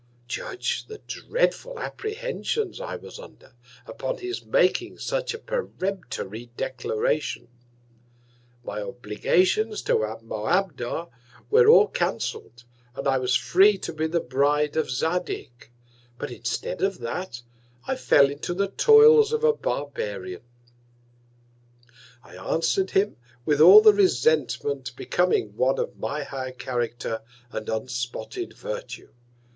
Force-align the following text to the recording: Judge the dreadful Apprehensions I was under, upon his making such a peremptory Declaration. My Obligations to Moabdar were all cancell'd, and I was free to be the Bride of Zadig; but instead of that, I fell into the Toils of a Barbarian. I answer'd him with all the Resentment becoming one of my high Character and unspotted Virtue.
Judge 0.27 0.87
the 0.87 0.97
dreadful 0.97 1.77
Apprehensions 1.77 2.81
I 2.81 2.95
was 2.95 3.19
under, 3.19 3.53
upon 3.85 4.17
his 4.17 4.43
making 4.43 4.97
such 4.97 5.35
a 5.35 5.37
peremptory 5.37 6.47
Declaration. 6.57 7.47
My 8.63 8.81
Obligations 8.81 9.83
to 9.83 9.93
Moabdar 9.93 11.09
were 11.51 11.67
all 11.67 11.85
cancell'd, 11.87 12.63
and 12.95 13.07
I 13.07 13.19
was 13.19 13.35
free 13.35 13.77
to 13.77 13.93
be 13.93 14.07
the 14.07 14.19
Bride 14.19 14.75
of 14.75 14.89
Zadig; 14.89 15.69
but 16.17 16.31
instead 16.31 16.81
of 16.81 16.97
that, 17.01 17.43
I 17.85 17.95
fell 17.95 18.31
into 18.31 18.55
the 18.55 18.69
Toils 18.69 19.31
of 19.31 19.43
a 19.43 19.53
Barbarian. 19.53 20.41
I 22.23 22.37
answer'd 22.37 22.89
him 22.89 23.17
with 23.45 23.61
all 23.61 23.81
the 23.81 23.93
Resentment 23.93 24.95
becoming 24.95 25.55
one 25.55 25.77
of 25.77 25.99
my 25.99 26.23
high 26.23 26.53
Character 26.53 27.21
and 27.51 27.69
unspotted 27.69 28.53
Virtue. 28.53 29.09